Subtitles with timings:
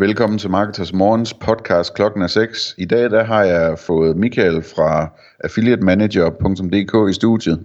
[0.00, 2.74] Velkommen til Marketers Morgens podcast klokken er 6.
[2.78, 5.08] I dag der har jeg fået Michael fra
[5.44, 7.64] affiliatemanager.dk i studiet.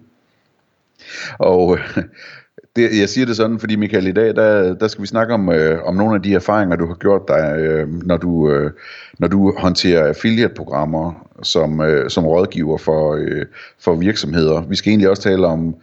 [1.40, 1.78] Og
[2.76, 5.50] det, jeg siger det sådan, fordi Michael, i dag der, der skal vi snakke om,
[5.50, 8.72] øh, om nogle af de erfaringer, du har gjort dig, øh, når, du, øh,
[9.20, 13.46] når du håndterer affiliate-programmer som, øh, som rådgiver for, øh,
[13.80, 14.62] for virksomheder.
[14.62, 15.76] Vi skal egentlig også tale om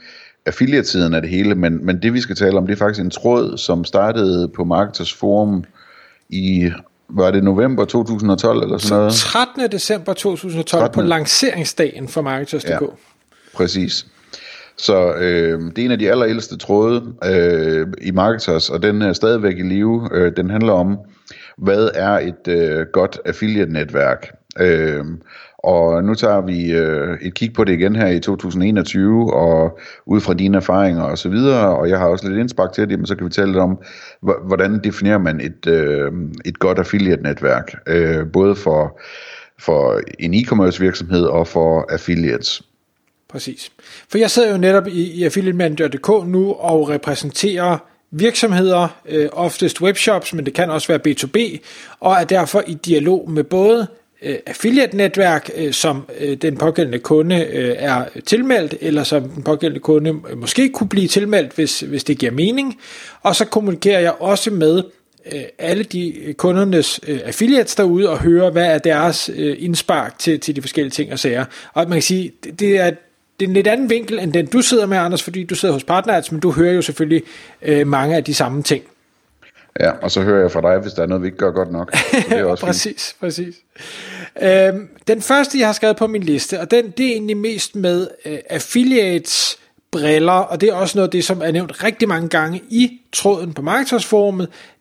[0.47, 3.11] affiliate-siden af det hele, men, men det vi skal tale om, det er faktisk en
[3.11, 5.65] tråd, som startede på Marketers Forum
[6.29, 6.71] i,
[7.09, 9.13] var det november 2012 eller sådan noget?
[9.13, 9.71] 13.
[9.73, 10.95] december 2012 13.
[10.95, 12.71] på lanceringsdagen for Marketers.dk.
[12.71, 12.79] Ja,
[13.55, 14.07] præcis.
[14.77, 19.13] Så øh, det er en af de allerældste tråde øh, i Marketers, og den er
[19.13, 20.09] stadigvæk i live.
[20.13, 20.99] Øh, den handler om,
[21.59, 24.31] hvad er et øh, godt affiliate-netværk?
[24.61, 25.05] Øh,
[25.63, 30.21] og nu tager vi øh, et kig på det igen her i 2021, og ud
[30.21, 33.07] fra dine erfaringer og så videre, og jeg har også lidt indspark til det, men
[33.07, 33.79] så kan vi tale lidt om,
[34.21, 36.13] hvordan definerer man et, øh,
[36.45, 39.01] et godt affiliate-netværk, øh, både for,
[39.59, 42.63] for en e-commerce virksomhed og for affiliates.
[43.29, 43.73] Præcis.
[44.09, 47.79] For jeg sidder jo netop i, i affiliatemanager.dk nu og repræsenterer
[48.11, 51.59] virksomheder, øh, oftest webshops, men det kan også være B2B,
[52.01, 53.87] og er derfor i dialog med både
[54.23, 59.81] øh, affiliate-netværk, øh, som øh, den pågældende kunde øh, er tilmeldt, eller som den pågældende
[59.81, 62.79] kunde måske kunne blive tilmeldt, hvis, hvis det giver mening.
[63.23, 64.83] Og så kommunikerer jeg også med
[65.59, 69.29] alle de kundernes affiliates derude og hører, hvad er deres
[69.59, 71.45] indspark til, til de forskellige ting og sager.
[71.75, 72.91] Og man kan sige, det, det er
[73.41, 75.73] det er en lidt anden vinkel, end den du sidder med, Anders, fordi du sidder
[75.73, 77.23] hos PartnerAds, men du hører jo selvfølgelig
[77.63, 78.85] øh, mange af de samme ting.
[79.81, 81.73] Ja, og så hører jeg fra dig, hvis der er noget, vi ikke gør godt
[81.73, 81.93] nok.
[82.13, 83.17] det er også præcis, fint.
[83.21, 83.55] præcis.
[84.41, 87.77] Øhm, den første, jeg har skrevet på min liste, og den, det er egentlig mest
[87.77, 89.59] med øh, affiliates
[89.91, 93.01] briller, og det er også noget af det, som er nævnt rigtig mange gange i
[93.13, 94.07] tråden på Marketers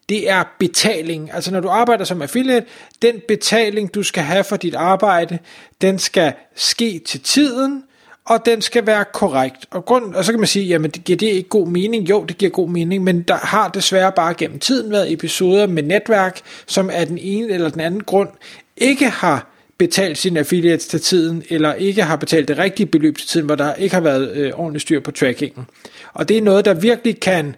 [0.10, 1.34] det er betaling.
[1.34, 2.68] Altså når du arbejder som affiliate,
[3.02, 5.40] den betaling, du skal have for dit arbejde,
[5.82, 7.84] den skal ske til tiden,
[8.26, 9.66] og den skal være korrekt.
[9.72, 12.10] Og, grund, og så kan man sige, jamen det giver det ikke god mening?
[12.10, 15.84] Jo, det giver god mening, men der har desværre bare gennem tiden været episoder med
[15.84, 18.30] netværk, som af den ene eller den anden grund
[18.78, 23.28] ikke har betalt sine affiliates til tiden, eller ikke har betalt det rigtige beløb til
[23.28, 25.66] tiden, hvor der ikke har været øh, ordentligt styr på trackingen.
[26.14, 27.56] Og det er noget, der virkelig kan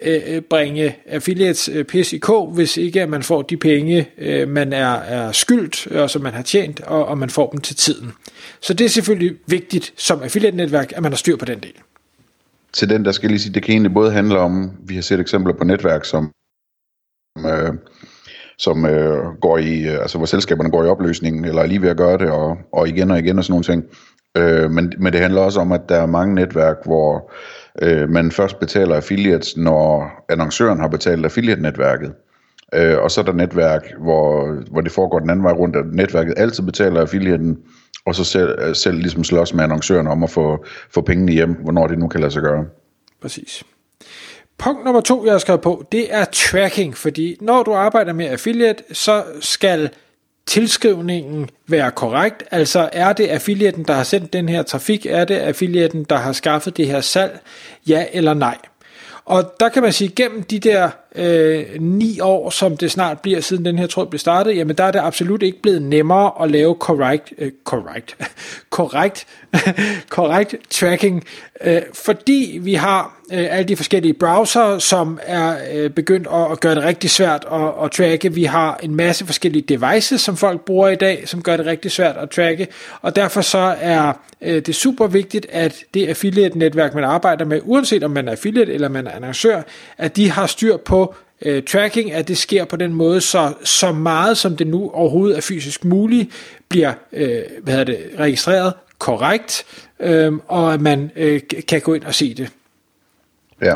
[0.00, 4.08] øh, øh, bringe affiliates øh, pis i kog, hvis ikke at man får de penge,
[4.18, 7.60] øh, man er, er skyldt, og som man har tjent, og, og man får dem
[7.60, 8.12] til tiden.
[8.60, 11.74] Så det er selvfølgelig vigtigt som affiliate-netværk, at man har styr på den del.
[12.72, 15.20] Til den, der skal lige sige, det kan egentlig både handle om, vi har set
[15.20, 16.30] eksempler på netværk, som,
[17.38, 17.74] øh,
[18.58, 21.88] som øh, går i, øh, altså hvor selskaberne går i opløsning, eller er lige ved
[21.88, 23.84] at gøre det, og, og igen og igen og sådan nogle ting.
[24.36, 27.32] Øh, men, men det handler også om, at der er mange netværk, hvor
[27.82, 32.12] øh, man først betaler affiliates, når annoncøren har betalt affiliate-netværket.
[32.74, 35.84] Øh, og så er der netværk, hvor, hvor det foregår den anden vej rundt, at
[35.92, 37.58] netværket altid betaler affiliaten,
[38.06, 40.64] og så selv, øh, selv ligesom slås med annoncøren om at få,
[40.94, 42.64] få pengene hjem, hvornår det nu kan lade sig gøre.
[43.22, 43.64] Præcis.
[44.62, 48.26] Punkt nummer to, jeg har skrevet på, det er tracking, fordi når du arbejder med
[48.26, 49.90] affiliate, så skal
[50.46, 52.42] tilskrivningen være korrekt?
[52.50, 55.06] Altså er det affiliaten, der har sendt den her trafik?
[55.06, 57.40] Er det affiliaten, der har skaffet det her salg?
[57.86, 58.56] Ja eller nej?
[59.24, 63.40] Og der kan man sige, gennem de der øh, ni år, som det snart bliver,
[63.40, 66.50] siden den her tråd blev startet, jamen der er det absolut ikke blevet nemmere at
[66.50, 68.16] lave correct, øh, correct,
[68.76, 69.26] correct,
[70.16, 71.24] correct tracking,
[71.64, 76.60] øh, fordi vi har øh, alle de forskellige browser, som er øh, begyndt at, at
[76.60, 78.34] gøre det rigtig svært at, at tracke.
[78.34, 81.90] Vi har en masse forskellige devices, som folk bruger i dag, som gør det rigtig
[81.90, 82.66] svært at tracke,
[83.02, 84.12] og derfor så er
[84.42, 88.72] øh, det super vigtigt, at det affiliate-netværk, man arbejder med, uanset om man er affiliate
[88.74, 89.62] eller man er annoncør,
[89.98, 91.01] at de har styr på
[91.44, 95.36] øh, tracking, at det sker på den måde, så, så meget som det nu overhovedet
[95.36, 96.30] er fysisk muligt,
[96.68, 99.64] bliver øh, hvad hedder det, registreret korrekt,
[100.00, 102.52] øh, og at man øh, kan gå ind og se det.
[103.62, 103.74] Ja,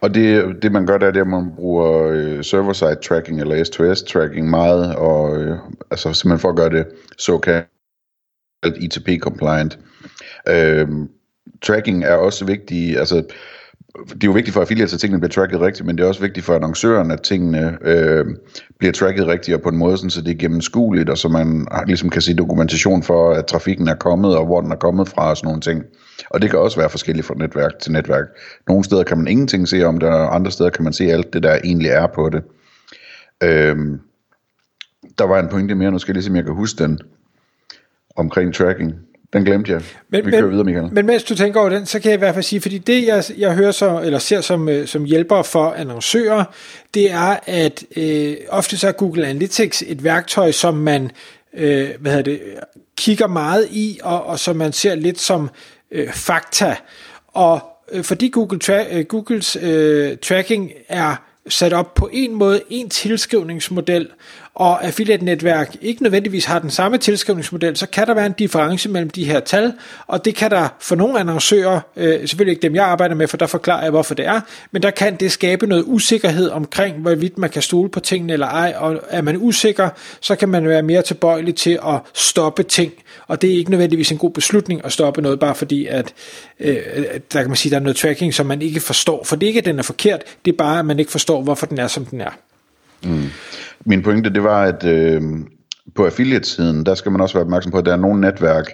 [0.00, 3.64] og det, det man gør, der er det, at man bruger øh, server-side tracking eller
[3.64, 5.58] S2S tracking meget, og øh,
[5.90, 6.86] altså simpelthen for at gøre det
[7.18, 7.68] såkaldt
[8.76, 9.78] ITP compliant.
[10.48, 10.88] Øh,
[11.62, 13.24] tracking er også vigtigt, altså
[13.94, 16.20] det er jo vigtigt for affiliates, at tingene bliver tracket rigtigt, men det er også
[16.20, 18.24] vigtigt for annoncøren, at tingene øh,
[18.78, 21.66] bliver tracket rigtigt og på en måde, sådan, så det er gennemskueligt, og så man
[21.86, 25.30] ligesom kan se dokumentation for, at trafikken er kommet, og hvor den er kommet fra,
[25.30, 25.82] og sådan nogle ting.
[26.30, 28.24] Og det kan også være forskelligt fra netværk til netværk.
[28.68, 31.32] Nogle steder kan man ingenting se om det, og andre steder kan man se alt
[31.32, 32.42] det, der egentlig er på det.
[33.42, 33.76] Øh,
[35.18, 37.00] der var en pointe mere, nu skal jeg lige se, om jeg kan huske den,
[38.16, 38.94] omkring tracking.
[39.34, 39.80] Den glemte jeg.
[40.08, 40.88] Men, Vi men, kører videre, Michael.
[40.92, 43.06] Men mens du tænker over den, så kan jeg i hvert fald sige, fordi det
[43.06, 46.44] jeg, jeg hører så, eller ser som, øh, som hjælper for annoncører,
[46.94, 51.10] det er, at øh, ofte så er Google Analytics et værktøj, som man
[51.54, 52.40] øh, hvad hedder det,
[52.96, 55.50] kigger meget i, og, og som man ser lidt som
[55.90, 56.76] øh, fakta.
[57.28, 57.60] Og
[57.92, 61.16] øh, fordi Google tra- øh, Googles øh, tracking er
[61.48, 64.08] sat op på en måde, en tilskrivningsmodel,
[64.54, 69.10] og affiliate-netværk ikke nødvendigvis har den samme tilskrivningsmodel, så kan der være en difference mellem
[69.10, 69.72] de her tal,
[70.06, 73.36] og det kan der for nogle annoncører, øh, selvfølgelig ikke dem jeg arbejder med, for
[73.36, 74.40] der forklarer jeg hvorfor det er,
[74.70, 78.46] men der kan det skabe noget usikkerhed omkring, hvorvidt man kan stole på tingene eller
[78.46, 79.88] ej, og er man usikker,
[80.20, 82.92] så kan man være mere tilbøjelig til at stoppe ting,
[83.26, 86.14] og det er ikke nødvendigvis en god beslutning at stoppe noget, bare fordi at
[86.60, 86.76] øh,
[87.32, 89.48] der kan man sige, der er noget tracking, som man ikke forstår, for det er
[89.48, 91.88] ikke, at den er forkert, det er bare, at man ikke forstår, hvorfor den er,
[91.88, 92.30] som den er.
[93.02, 93.30] Mm.
[93.86, 95.22] Min pointe, det var, at øh,
[95.94, 98.72] på affiliate-siden, der skal man også være opmærksom på, at der er nogle netværk,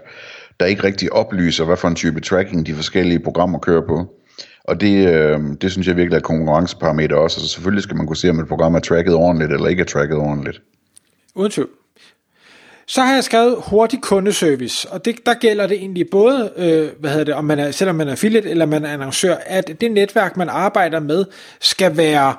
[0.61, 4.15] der ikke rigtig oplyser, hvad for en type tracking de forskellige programmer kører på.
[4.65, 7.41] Og det, øh, det synes jeg virkelig er et konkurrenceparameter også.
[7.41, 9.87] Altså selvfølgelig skal man kunne se, om et program er tracket ordentligt, eller ikke er
[9.87, 10.63] tracket ordentligt.
[11.35, 11.69] Uden tvivl.
[12.87, 17.11] Så har jeg skrevet hurtig kundeservice, og det, der gælder det egentlig både, øh, hvad
[17.11, 19.93] hedder det, om man er, selvom man er affiliate eller man er annoncør, at det
[19.93, 21.25] netværk, man arbejder med,
[21.61, 22.35] skal være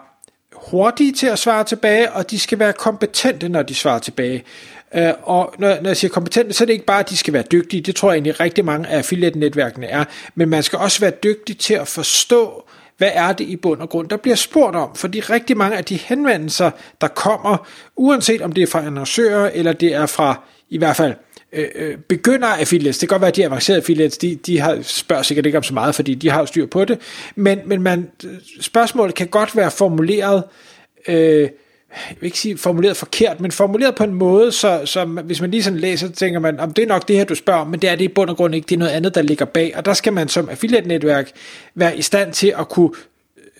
[0.67, 4.43] hurtige til at svare tilbage, og de skal være kompetente, når de svarer tilbage.
[4.95, 7.33] Uh, og når, når jeg siger kompetente, så er det ikke bare, at de skal
[7.33, 7.81] være dygtige.
[7.81, 10.03] Det tror jeg egentlig rigtig mange af affiliate-netværkene er.
[10.35, 12.63] Men man skal også være dygtig til at forstå,
[12.97, 14.95] hvad er det i bund og grund, der bliver spurgt om.
[14.95, 16.71] Fordi rigtig mange af de henvendelser,
[17.01, 21.13] der kommer, uanset om det er fra annoncører, eller det er fra i hvert fald
[21.53, 24.79] Øh, øh, begynder affiliates, det kan godt være, at de avancerede affiliates, de, de har,
[24.81, 26.99] spørger sikkert ikke om så meget, fordi de har jo styr på det,
[27.35, 28.09] men, men man,
[28.59, 30.43] spørgsmålet kan godt være formuleret,
[31.07, 31.49] øh,
[31.91, 35.51] jeg vil ikke sige formuleret forkert, men formuleret på en måde, så, så hvis man
[35.51, 37.67] lige sådan læser, så tænker man, om det er nok det her, du spørger om,
[37.67, 39.45] men det er det i bund og grund ikke, det er noget andet, der ligger
[39.45, 41.31] bag, og der skal man som affiliate-netværk
[41.75, 42.89] være i stand til at kunne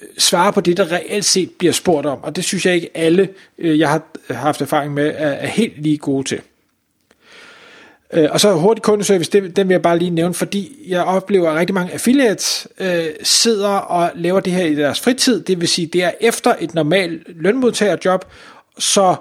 [0.02, 2.90] øh, svare på det, der reelt set bliver spurgt om, og det synes jeg ikke
[2.94, 6.42] alle, øh, jeg har haft erfaring med, er helt lige gode til.
[8.13, 11.50] Øh, og så hurtig kundeservice, det, den vil jeg bare lige nævne, fordi jeg oplever,
[11.50, 15.68] at rigtig mange affiliates øh, sidder og laver det her i deres fritid, det vil
[15.68, 18.25] sige, det er efter et normalt lønmodtagerjob,
[18.80, 19.16] så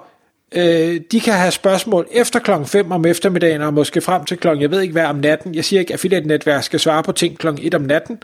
[0.51, 4.61] øh, de kan have spørgsmål efter klokken 5 om eftermiddagen, og måske frem til klokken,
[4.61, 5.55] jeg ved ikke hvad, om natten.
[5.55, 8.23] Jeg siger ikke, at affiliate-netværk skal svare på ting klokken 1 om natten,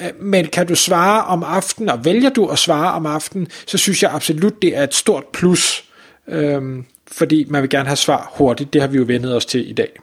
[0.00, 3.78] øh, men kan du svare om aftenen, og vælger du at svare om aftenen, så
[3.78, 5.84] synes jeg absolut, det er et stort plus,
[6.28, 6.62] øh,
[7.12, 8.72] fordi man vil gerne have svar hurtigt.
[8.72, 9.98] Det har vi jo vendet os til i dag.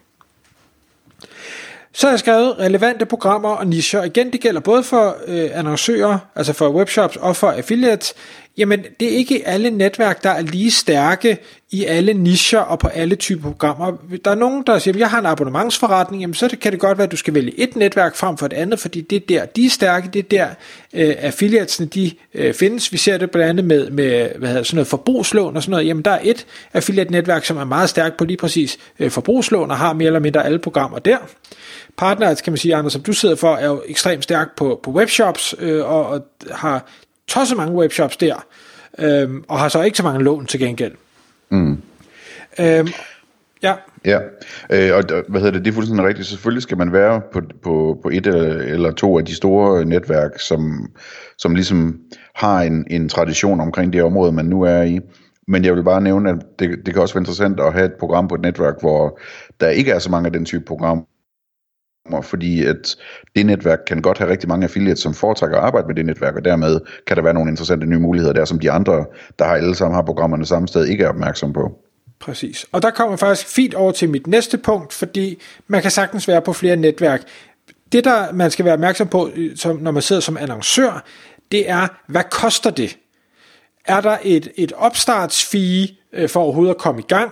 [1.95, 4.04] Så har jeg skrevet relevante programmer og nicher.
[4.04, 8.13] Igen, det gælder både for øh, annoncører, altså for webshops og for affiliates.
[8.57, 11.38] Jamen, det er ikke alle netværk, der er lige stærke
[11.71, 13.97] i alle nicher og på alle typer programmer.
[14.25, 16.97] Der er nogen, der siger, at jeg har en abonnementsforretning, jamen så kan det godt
[16.97, 19.45] være, at du skal vælge et netværk frem for et andet, fordi det er der,
[19.45, 20.47] de er stærke, det er der
[20.94, 22.91] øh, affiliatesne, de øh, findes.
[22.91, 25.88] Vi ser det blandt andet med, med hvad hedder, sådan noget forbrugslån og sådan noget.
[25.88, 29.77] Jamen, der er et affiliate-netværk, som er meget stærkt på lige præcis øh, forbrugslån og
[29.77, 31.17] har mere eller mindre alle programmer der.
[31.97, 34.91] Partners, kan man sige, Anders, som du sidder for, er jo ekstremt stærk på, på
[34.91, 36.86] webshops, øh, og, og har
[37.27, 38.46] tosset mange webshops der,
[39.00, 40.94] øh, og har så ikke så mange lån til gengæld.
[41.50, 41.82] Mm.
[42.60, 42.89] Øh,
[43.63, 43.75] ja.
[44.06, 44.20] Ja,
[44.70, 46.27] øh, og hvad hedder det, det er fuldstændig rigtigt.
[46.27, 50.92] Selvfølgelig skal man være på, på, på et eller to af de store netværk, som,
[51.38, 52.00] som ligesom
[52.36, 55.00] har en, en tradition omkring det område, man nu er i.
[55.48, 57.94] Men jeg vil bare nævne, at det, det kan også være interessant at have et
[58.00, 59.20] program på et netværk, hvor
[59.60, 61.03] der ikke er så mange af den type programmer,
[62.22, 62.95] fordi at
[63.36, 66.36] det netværk kan godt have rigtig mange affiliates, som foretrækker at arbejde med det netværk,
[66.36, 69.05] og dermed kan der være nogle interessante nye muligheder der, som de andre,
[69.39, 71.79] der har alle sammen har programmerne samme sted, ikke er opmærksom på.
[72.19, 72.65] Præcis.
[72.72, 76.41] Og der kommer faktisk fint over til mit næste punkt, fordi man kan sagtens være
[76.41, 77.22] på flere netværk.
[77.91, 81.03] Det, der man skal være opmærksom på, øh, som, når man sidder som annoncør,
[81.51, 82.98] det er, hvad koster det?
[83.86, 87.31] Er der et, et opstartsfee øh, for overhovedet at komme i gang?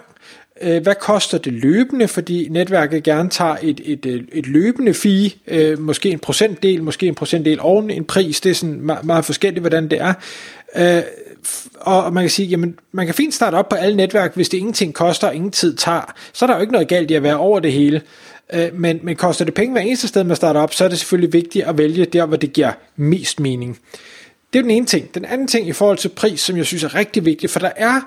[0.63, 5.31] Øh, hvad koster det løbende, fordi netværket gerne tager et, et, øh, et, løbende fee,
[5.47, 9.25] øh, måske en procentdel, måske en procentdel oven en pris, det er sådan meget, meget
[9.25, 10.13] forskelligt, hvordan det er.
[10.75, 11.03] Øh,
[11.79, 14.57] og man kan sige, jamen, man kan fint starte op på alle netværk, hvis det
[14.57, 17.23] ingenting koster og ingen tid tager, så er der jo ikke noget galt i at
[17.23, 18.01] være over det hele.
[18.53, 20.99] Øh, men, men koster det penge hver eneste sted, man starter op, så er det
[20.99, 23.79] selvfølgelig vigtigt at vælge der, hvor det giver mest mening.
[24.53, 25.15] Det er den ene ting.
[25.15, 27.71] Den anden ting i forhold til pris, som jeg synes er rigtig vigtig, for der
[27.75, 28.01] er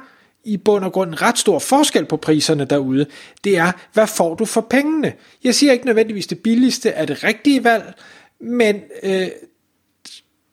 [0.45, 3.07] i bund og grund en ret stor forskel på priserne derude,
[3.45, 5.13] det er, hvad får du for pengene?
[5.45, 7.95] Jeg siger ikke nødvendigvis det billigste er det rigtige valg,
[8.41, 9.29] men øh,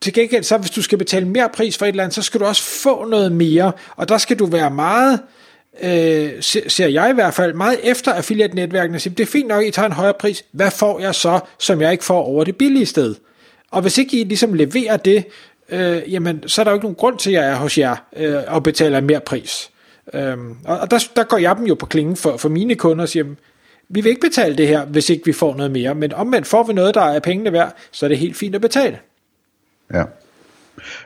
[0.01, 2.39] til gengæld så, hvis du skal betale mere pris for et eller andet, så skal
[2.39, 5.19] du også få noget mere, og der skal du være meget,
[5.81, 6.31] øh,
[6.67, 9.85] ser jeg i hvert fald, meget efter affiliate-netværkene, det er fint nok, at I tager
[9.85, 13.15] en højere pris, hvad får jeg så, som jeg ikke får over det billige sted?
[13.71, 15.25] Og hvis ikke I ligesom leverer det,
[15.69, 17.95] øh, jamen, så er der jo ikke nogen grund til, at jeg er hos jer
[18.15, 19.71] øh, og betaler mere pris.
[20.13, 23.09] Øhm, og der, der går jeg dem jo på klingen for, for mine kunder og
[23.09, 23.25] siger,
[23.89, 26.63] vi vil ikke betale det her, hvis ikke vi får noget mere, men omvendt får
[26.63, 28.99] vi noget, der er pengene værd, så er det helt fint at betale.
[29.93, 30.03] Ja.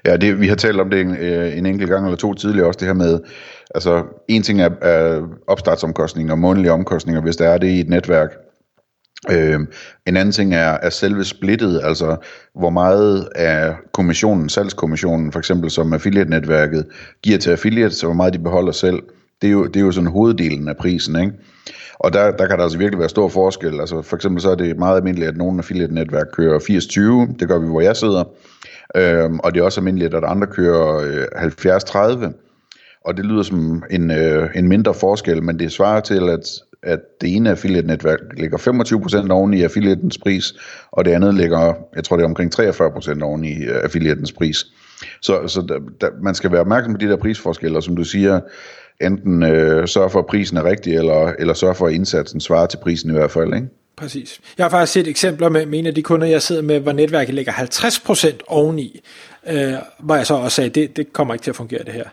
[0.05, 2.67] Ja, det, vi har talt om det en, øh, en enkelt gang eller to tidligere
[2.67, 3.19] også, det her med,
[3.75, 7.89] altså en ting er, er opstartsomkostninger og månedlige omkostninger, hvis der er det i et
[7.89, 8.29] netværk.
[9.31, 9.59] Øh,
[10.05, 12.15] en anden ting er, er selve splittet, altså
[12.55, 16.85] hvor meget af kommissionen, salgskommissionen for eksempel, som affiliate-netværket
[17.23, 19.03] giver til affiliates, og hvor meget de beholder selv.
[19.41, 21.33] Det er jo, det er jo sådan hoveddelen af prisen, ikke?
[21.99, 23.79] Og der, der kan der altså virkelig være stor forskel.
[23.79, 27.59] Altså for eksempel så er det meget almindeligt, at nogle affiliate-netværk kører 80-20, det gør
[27.59, 28.23] vi, hvor jeg sidder.
[28.95, 32.31] Øhm, og det er også almindeligt, at andre kører øh, 70-30.
[33.05, 36.49] Og det lyder som en, øh, en mindre forskel, men det svarer til, at,
[36.85, 38.57] at det ene affiliate-netværk ligger
[39.27, 40.53] 25% oven i affiliatens pris,
[40.91, 44.65] og det andet ligger, jeg tror det er omkring 43% oven i øh, affiliatens pris.
[45.21, 48.03] Så, så der, der, man skal være opmærksom på de der prisforskelle, og som du
[48.03, 48.39] siger,
[49.01, 52.65] enten øh, sørge for, at prisen er rigtig, eller, eller sørge for, at indsatsen svarer
[52.65, 53.53] til prisen i hvert fald.
[53.53, 53.67] Ikke?
[53.97, 54.39] Præcis.
[54.57, 56.91] Jeg har faktisk set eksempler med, med en af de kunder, jeg sidder med, hvor
[56.91, 59.01] netværket ligger 50% oveni,
[59.47, 62.05] øh, hvor jeg så også sagde, det, det kommer ikke til at fungere det her.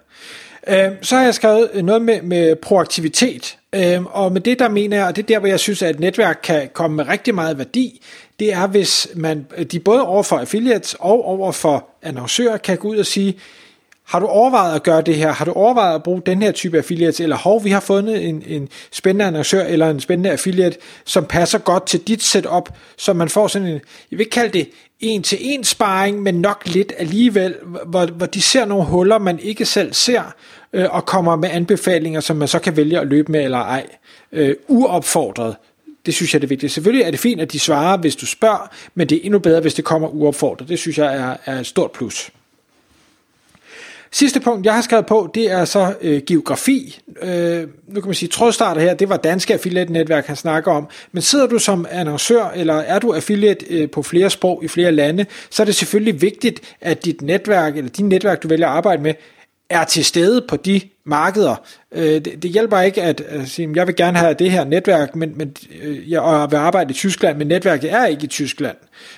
[0.69, 4.97] Øh, så har jeg skrevet noget med, med proaktivitet, øh, og med det der mener
[4.97, 7.35] jeg, og det er der, hvor jeg synes, at et netværk kan komme med rigtig
[7.35, 8.03] meget værdi,
[8.39, 12.89] det er, hvis man, de både over for affiliates og over for annoncører kan gå
[12.89, 13.39] ud og sige,
[14.05, 15.33] har du overvejet at gøre det her?
[15.33, 17.21] Har du overvejet at bruge den her type affiliates?
[17.21, 21.59] Eller hov, vi har fundet en, en spændende annoncør eller en spændende affiliate, som passer
[21.59, 23.81] godt til dit setup, så man får sådan en, jeg
[24.11, 27.55] vil ikke kalde det en til en sparring, men nok lidt alligevel,
[27.87, 30.35] hvor, hvor de ser nogle huller, man ikke selv ser,
[30.73, 33.87] øh, og kommer med anbefalinger, som man så kan vælge at løbe med eller ej.
[34.33, 35.57] Øh, uopfordret.
[36.07, 36.71] Det synes jeg er det vigtige.
[36.71, 39.61] Selvfølgelig er det fint, at de svarer, hvis du spørger, men det er endnu bedre,
[39.61, 40.69] hvis det kommer uopfordret.
[40.69, 42.31] Det synes jeg er, er et stort plus.
[44.15, 47.01] Sidste punkt, jeg har skrevet på, det er så øh, geografi.
[47.23, 50.89] Øh, nu kan man sige, trådstarter her, det var danske affiliate-netværk, han snakker om.
[51.13, 54.93] Men sidder du som annoncør, eller er du affiliate øh, på flere sprog i flere
[54.93, 58.77] lande, så er det selvfølgelig vigtigt, at dit netværk, eller din netværk, du vælger at
[58.77, 59.15] arbejde med,
[59.73, 61.57] er til stede på de markeder.
[61.93, 65.39] Øh, det, hjælper ikke at, at sige, jeg vil gerne have det her netværk, men,
[65.39, 68.77] men øh, jeg vil arbejde i Tyskland, men netværket er ikke i Tyskland,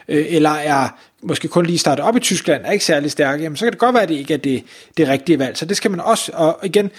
[0.08, 0.88] øh, eller er
[1.22, 3.78] måske kun lige startet op i Tyskland, er ikke særlig stærke, jamen, så kan det
[3.78, 4.64] godt være, at det ikke er det,
[4.96, 5.56] det rigtige valg.
[5.56, 6.90] Så det skal man også, og igen,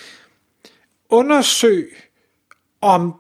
[1.10, 1.88] undersøg
[2.82, 3.14] om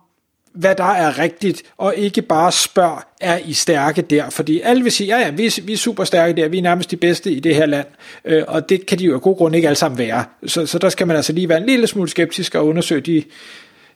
[0.56, 4.30] hvad der er rigtigt, og ikke bare spørg, er I stærke der?
[4.30, 6.92] Fordi alle vil sige, ja ja, vi vi er super stærke der, vi er nærmest
[6.92, 7.88] de bedste i det her land,
[8.26, 10.26] øh, og det kan de jo af god grund ikke alle sammen være.
[10.46, 13.24] Så, så der skal man altså lige være en lille smule skeptisk og undersøge de,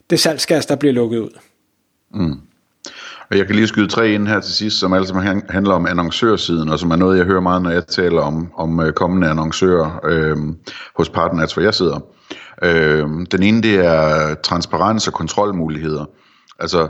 [0.10, 1.40] det salgsgas, der bliver lukket ud.
[2.14, 2.40] Mm.
[3.32, 5.14] Og jeg kan lige skyde tre ind her til sidst, som altså
[5.50, 8.80] handler om annoncørsiden, og som er noget, jeg hører meget, når jeg taler om, om
[8.80, 10.38] øh, kommende annoncører øh,
[10.96, 12.00] hos Partners, hvor jeg sidder.
[12.64, 16.06] Øh, den ene, det er transparens og kontrolmuligheder.
[16.60, 16.88] Altså,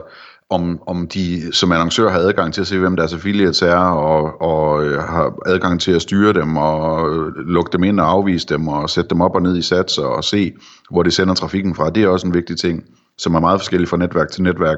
[0.49, 4.41] om, om de som annoncør har adgang til at se, hvem deres affiliates er, og,
[4.41, 8.47] og øh, har adgang til at styre dem, og øh, lukke dem ind og afvise
[8.47, 10.53] dem, og sætte dem op og ned i satser, og se,
[10.89, 11.89] hvor de sender trafikken fra.
[11.89, 12.83] Det er også en vigtig ting,
[13.17, 14.77] som er meget forskellig fra netværk til netværk.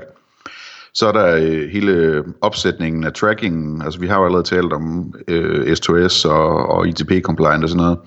[0.94, 3.82] Så er der øh, hele opsætningen af trackingen.
[3.82, 7.98] Altså vi har jo allerede talt om øh, S2S og, og ITP-compliant og sådan noget.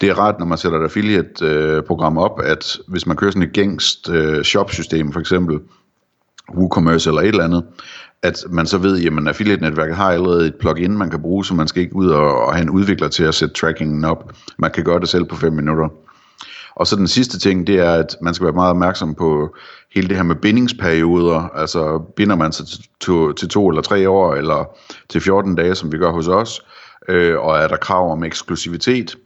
[0.00, 3.42] Det er ret, når man sætter et affiliate-program øh, op, at hvis man kører sådan
[3.42, 5.60] et gængst øh, shop-system for eksempel,
[6.54, 7.64] WooCommerce eller et eller andet,
[8.22, 11.68] at man så ved, jamen affiliate-netværket har allerede et plugin, man kan bruge, så man
[11.68, 14.32] skal ikke ud og, og have en udvikler til at sætte trackingen op.
[14.58, 15.88] Man kan gøre det selv på 5 minutter.
[16.76, 19.56] Og så den sidste ting, det er, at man skal være meget opmærksom på
[19.94, 21.40] hele det her med bindingsperioder.
[21.40, 24.76] Altså binder man sig til to, til to eller tre år, eller
[25.08, 26.60] til 14 dage, som vi gør hos os.
[27.08, 29.16] Øh, og er der krav om eksklusivitet?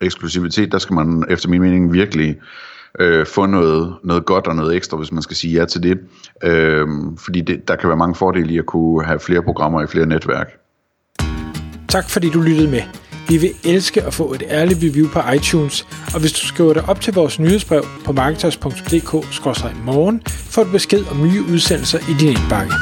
[0.00, 2.36] Eksklusivitet, der skal man efter min mening virkelig
[3.00, 5.98] øh, få noget, noget godt og noget ekstra, hvis man skal sige ja til det.
[6.42, 6.86] Øh,
[7.18, 10.06] fordi det, der kan være mange fordele i at kunne have flere programmer i flere
[10.06, 10.48] netværk.
[11.88, 12.82] Tak fordi du lyttede med.
[13.28, 16.88] Vi vil elske at få et ærligt review på iTunes, og hvis du skriver dig
[16.88, 22.72] op til vores nyhedsbrev på marketers.dk-morgen, får du besked om nye udsendelser i din indbakke.